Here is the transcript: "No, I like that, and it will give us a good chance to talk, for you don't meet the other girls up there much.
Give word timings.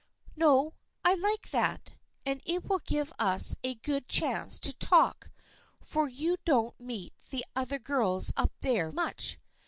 "No, 0.35 0.73
I 1.05 1.13
like 1.13 1.51
that, 1.51 1.93
and 2.25 2.41
it 2.43 2.67
will 2.67 2.79
give 2.79 3.13
us 3.19 3.55
a 3.63 3.75
good 3.75 4.07
chance 4.07 4.59
to 4.61 4.73
talk, 4.73 5.29
for 5.79 6.09
you 6.09 6.37
don't 6.43 6.79
meet 6.79 7.13
the 7.29 7.45
other 7.55 7.77
girls 7.77 8.33
up 8.35 8.51
there 8.61 8.91
much. 8.91 9.37